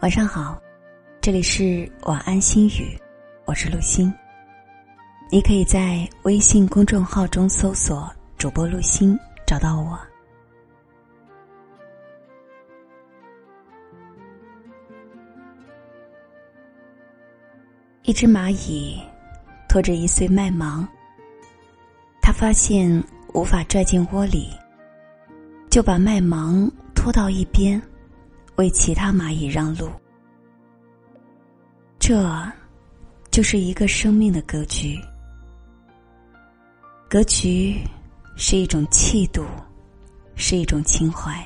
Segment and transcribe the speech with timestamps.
[0.00, 0.56] 晚上好，
[1.20, 2.96] 这里是晚安心语，
[3.46, 4.14] 我是陆心。
[5.28, 8.08] 你可以在微信公众号中搜索
[8.38, 9.98] “主播陆心”，找到我。
[18.02, 19.02] 一只蚂蚁
[19.68, 20.86] 拖着一穗麦芒，
[22.22, 23.02] 它发现
[23.34, 24.48] 无法拽进窝里，
[25.68, 27.82] 就把麦芒拖到一边。
[28.58, 29.88] 为其他蚂蚁让路，
[31.96, 32.52] 这，
[33.30, 35.00] 就是一个生命的格局。
[37.08, 37.76] 格局
[38.36, 39.44] 是一种气度，
[40.34, 41.40] 是一种情怀，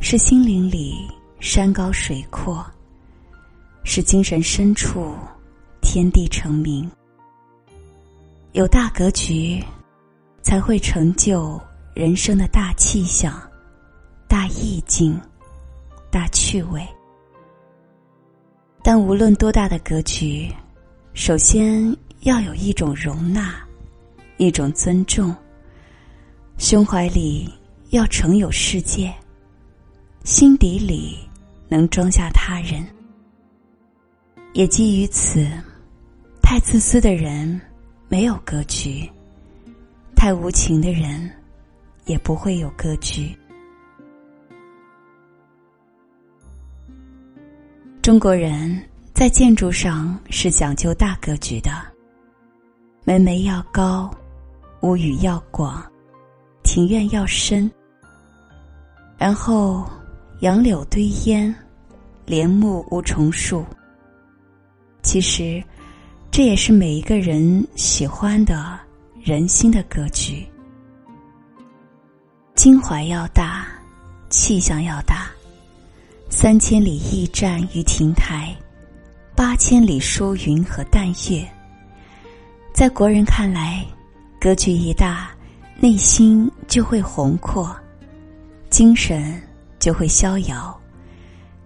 [0.00, 1.08] 是心灵里
[1.38, 2.66] 山高水阔，
[3.84, 5.14] 是精神深处
[5.80, 6.90] 天地成名。
[8.54, 9.62] 有大格局，
[10.42, 11.60] 才会成就
[11.94, 13.40] 人生的大气象、
[14.26, 15.16] 大意境。
[16.10, 16.86] 大趣味，
[18.82, 20.50] 但无论多大的格局，
[21.12, 23.54] 首先要有一种容纳，
[24.38, 25.34] 一种尊重。
[26.58, 27.52] 胸怀里
[27.90, 29.12] 要盛有世界，
[30.24, 31.18] 心底里
[31.68, 32.86] 能装下他人。
[34.54, 35.46] 也基于此，
[36.40, 37.60] 太自私的人
[38.08, 39.06] 没有格局，
[40.14, 41.30] 太无情的人
[42.06, 43.36] 也不会有格局。
[48.06, 48.80] 中国人
[49.14, 51.72] 在建筑上是讲究大格局的，
[53.02, 54.08] 门楣要高，
[54.82, 55.84] 屋宇要广，
[56.62, 57.68] 庭院要深，
[59.18, 59.84] 然后
[60.38, 61.52] 杨柳堆烟，
[62.26, 63.66] 帘幕无重树。
[65.02, 65.60] 其实，
[66.30, 68.78] 这也是每一个人喜欢的
[69.20, 70.46] 人心的格局。
[72.54, 73.66] 襟怀要大，
[74.30, 75.28] 气象要大。
[76.28, 78.54] 三千里驿站与亭台，
[79.34, 81.48] 八千里疏云和淡月。
[82.74, 83.86] 在国人看来，
[84.40, 85.30] 格局一大，
[85.78, 87.74] 内心就会宏阔，
[88.70, 89.40] 精神
[89.78, 90.78] 就会逍遥，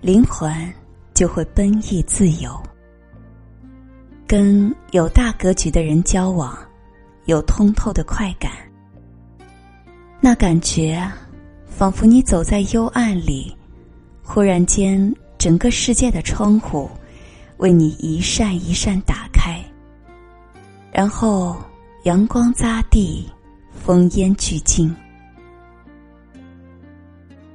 [0.00, 0.52] 灵魂
[1.14, 2.60] 就会奔逸自由。
[4.26, 6.58] 跟有大格局的人交往，
[7.26, 8.50] 有通透的快感，
[10.20, 11.00] 那感觉，
[11.64, 13.56] 仿佛你走在幽暗里。
[14.30, 16.88] 忽然间，整个世界的窗户
[17.56, 19.58] 为你一扇一扇打开，
[20.92, 21.56] 然后
[22.02, 23.26] 阳光扎地，
[23.86, 24.94] 烽烟俱尽。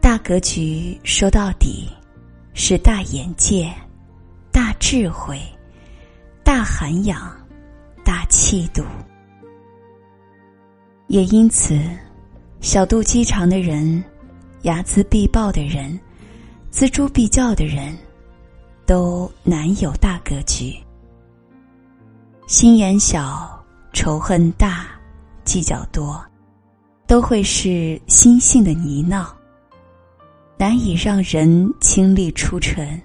[0.00, 1.88] 大格局说到底
[2.54, 3.68] 是大眼界、
[4.52, 5.42] 大智慧、
[6.44, 7.36] 大涵养、
[8.04, 8.84] 大气度。
[11.08, 11.76] 也因此，
[12.60, 14.02] 小肚鸡肠的人，
[14.62, 15.98] 睚眦必报的人。
[16.72, 17.96] 锱铢必较的人，
[18.86, 20.74] 都难有大格局。
[22.46, 24.86] 心眼小、仇恨大、
[25.44, 26.24] 计较多，
[27.06, 29.26] 都会是心性的泥淖，
[30.56, 33.00] 难以让人清丽出尘，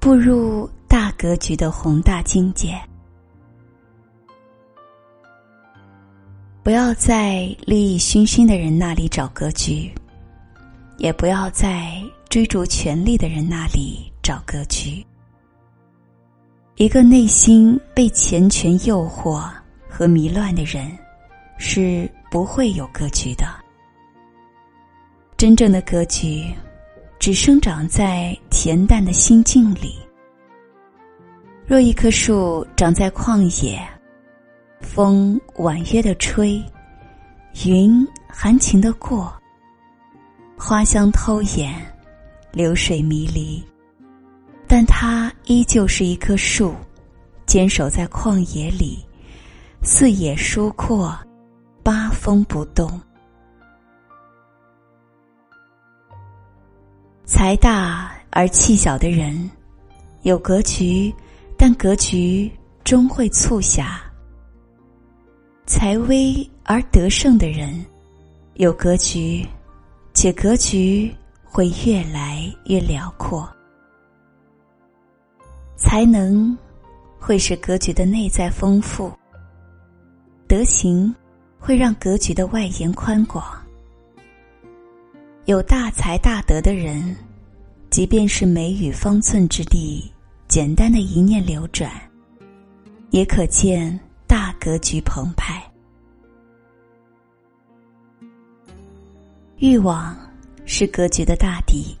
[0.00, 2.74] 步入大格局的宏大境界。
[6.62, 9.92] 不要在利益熏心的人那里找格局，
[10.96, 12.02] 也不要在。
[12.34, 15.06] 追逐权力的人那里找格局。
[16.74, 19.48] 一个内心被钱权诱惑
[19.88, 20.90] 和迷乱的人，
[21.58, 23.46] 是不会有格局的。
[25.36, 26.52] 真正的格局，
[27.20, 29.94] 只生长在恬淡的心境里。
[31.64, 33.80] 若一棵树长在旷野，
[34.80, 36.60] 风婉约的吹，
[37.64, 39.32] 云含情的过，
[40.58, 41.93] 花香偷眼。
[42.54, 43.60] 流水迷离，
[44.68, 46.72] 但它依旧是一棵树，
[47.46, 49.04] 坚守在旷野里，
[49.82, 51.18] 四野疏阔，
[51.82, 52.88] 八风不动。
[57.24, 59.50] 财大而气小的人，
[60.22, 61.12] 有格局，
[61.58, 62.48] 但格局
[62.84, 64.00] 终会促狭；
[65.66, 67.84] 财微而得胜的人，
[68.54, 69.44] 有格局，
[70.12, 71.12] 且格局。
[71.54, 73.48] 会越来越辽阔，
[75.76, 76.58] 才能
[77.16, 79.12] 会使格局的内在丰富，
[80.48, 81.14] 德行
[81.56, 83.44] 会让格局的外延宽广。
[85.44, 87.14] 有大才大德的人，
[87.88, 90.12] 即便是眉宇方寸之地，
[90.48, 91.88] 简单的一念流转，
[93.10, 93.96] 也可见
[94.26, 95.62] 大格局澎湃。
[99.58, 100.18] 欲望。
[100.66, 101.96] 是格局的大敌。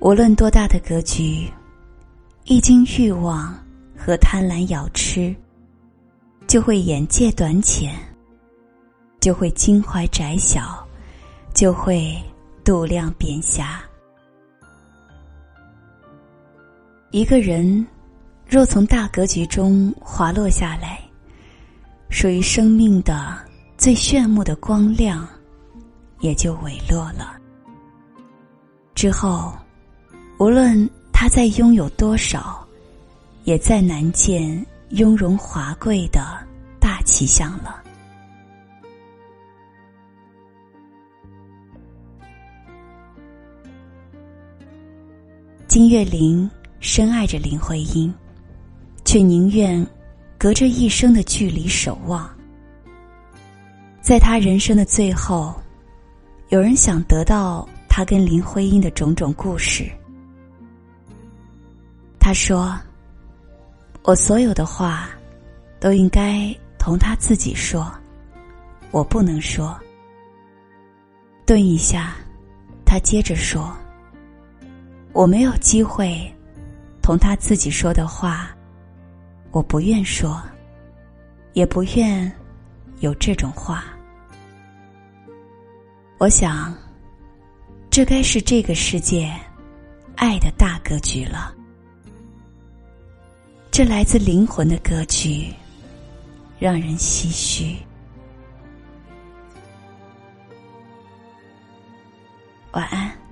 [0.00, 1.50] 无论多大的格局，
[2.44, 3.54] 一经欲望
[3.96, 5.34] 和贪婪咬吃，
[6.46, 7.94] 就会眼界短浅，
[9.20, 10.86] 就会襟怀窄小，
[11.54, 12.14] 就会
[12.62, 13.82] 度量扁狭。
[17.10, 17.86] 一个人
[18.46, 21.00] 若从大格局中滑落下来，
[22.10, 23.38] 属于生命的
[23.78, 25.26] 最炫目的光亮，
[26.20, 27.36] 也就萎落了。
[28.94, 29.52] 之后，
[30.38, 32.66] 无论他再拥有多少，
[33.44, 36.20] 也再难见雍容华贵的
[36.80, 37.82] 大气象了。
[45.66, 46.50] 金岳霖。
[46.86, 48.12] 深爱着林徽因，
[49.06, 49.84] 却宁愿
[50.36, 52.28] 隔着一生的距离守望。
[54.02, 55.54] 在他人生的最后，
[56.54, 59.90] 有人想得到他跟林徽因的种种故事。
[62.20, 62.78] 他说
[64.06, 65.08] ：“我所有的话，
[65.80, 67.92] 都应该同他自己说，
[68.92, 69.76] 我不能说。”
[71.44, 72.14] 顿一下，
[72.86, 73.76] 他接着说
[75.12, 76.16] ：“我没有机会。”
[77.02, 78.56] 同他自己说的话，
[79.50, 80.40] 我不愿说，
[81.52, 82.32] 也不愿
[83.00, 83.86] 有这种话。
[86.18, 86.74] 我想，
[87.90, 89.30] 这该是这个世界
[90.16, 91.54] 爱的大格局了。
[93.70, 95.52] 这来自灵魂的格局，
[96.58, 97.76] 让人唏嘘。
[102.70, 103.23] 晚安。